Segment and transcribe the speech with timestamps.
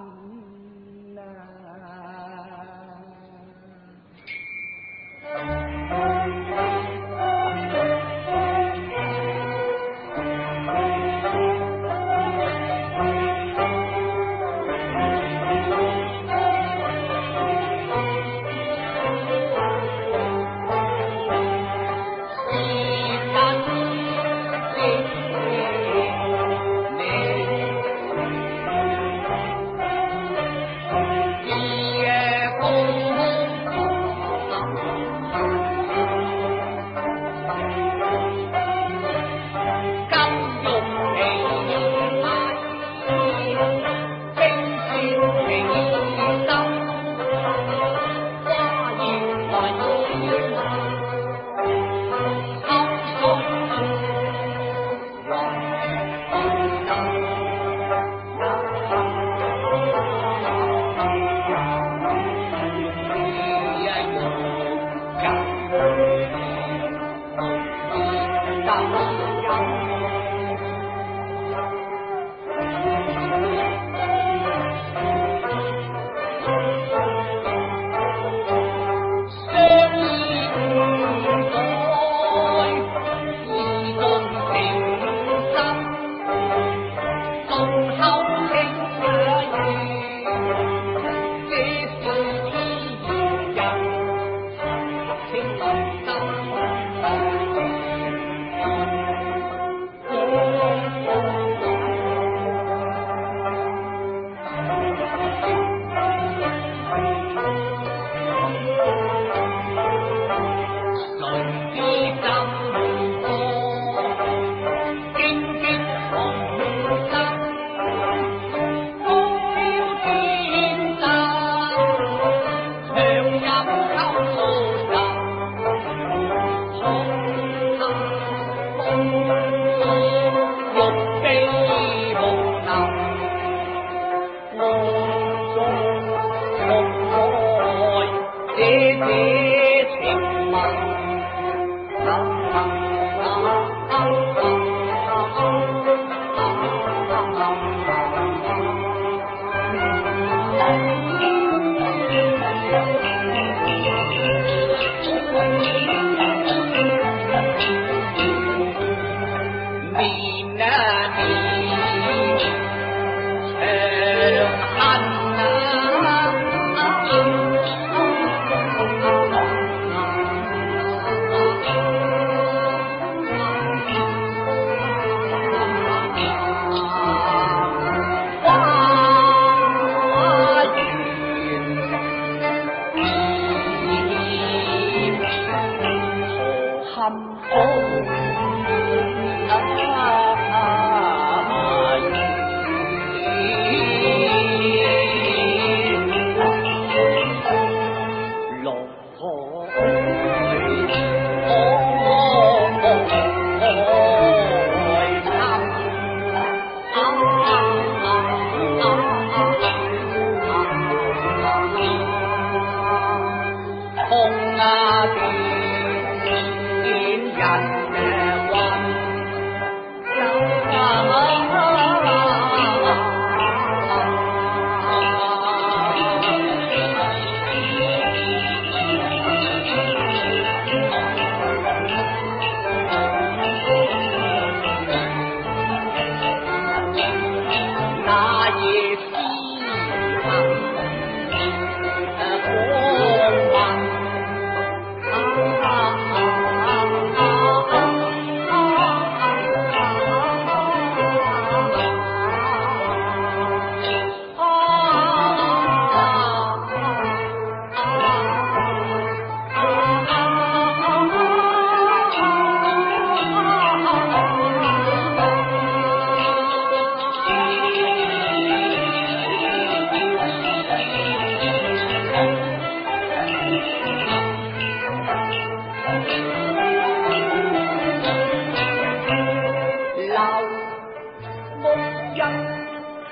[281.64, 282.44] bông dân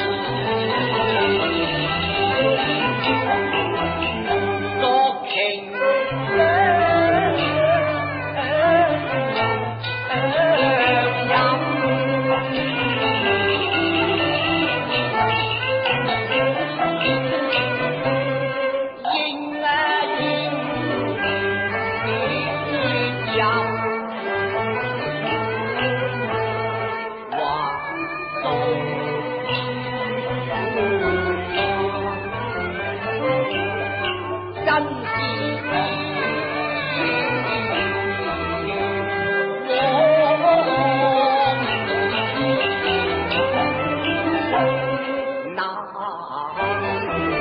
[46.33, 47.40] 啊。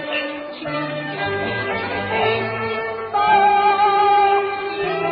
[0.07, 0.09] 痴
[0.53, 0.57] 情
[3.11, 3.15] 到